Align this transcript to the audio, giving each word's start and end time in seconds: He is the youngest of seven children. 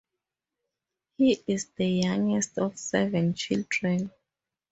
He 1.17 1.43
is 1.45 1.67
the 1.75 1.85
youngest 1.87 2.57
of 2.57 2.75
seven 2.75 3.35
children. 3.35 4.09